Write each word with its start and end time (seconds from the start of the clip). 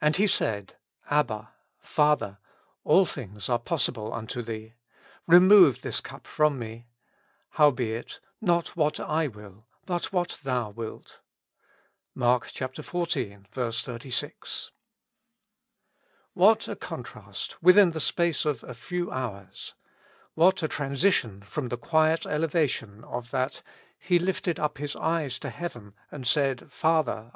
And 0.00 0.14
He 0.14 0.26
said^ 0.26 0.74
Abba^ 1.10 1.48
Father^ 1.84 2.38
all 2.84 3.04
things 3.04 3.48
are 3.48 3.58
possible 3.58 4.12
unto 4.14 4.42
Thee; 4.42 4.74
remove 5.26 5.82
this 5.82 6.00
ctip 6.00 6.22
from 6.28 6.56
me; 6.56 6.86
howbeit 7.58 8.20
not 8.40 8.66
zvhat 8.76 9.04
I 9.04 9.26
will 9.26 9.50
^ 9.52 9.62
but 9.86 10.02
xuhat 10.12 10.42
Thou 10.42 10.70
wilt.— 10.70 11.18
MARK 12.14 12.44
xiv. 12.46 13.44
36. 13.48 14.70
WHAT 16.34 16.68
a 16.68 16.76
contrast 16.76 17.60
within 17.60 17.90
the 17.90 18.00
space 18.00 18.44
of 18.44 18.62
a 18.62 18.72
few 18.72 19.10
hours! 19.10 19.74
What 20.34 20.62
a 20.62 20.68
transition 20.68 21.42
from 21.42 21.70
the 21.70 21.76
quiet 21.76 22.24
elevation 22.24 23.02
of 23.02 23.32
that, 23.32 23.62
*' 23.82 23.90
He 23.98 24.20
lifted 24.20 24.60
up 24.60 24.78
His 24.78 24.94
eyes 24.94 25.40
to 25.40 25.50
heaven, 25.50 25.94
and 26.12 26.24
said, 26.24 26.70
Father 26.72 27.32